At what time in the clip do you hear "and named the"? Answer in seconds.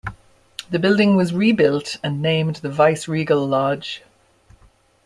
2.03-2.69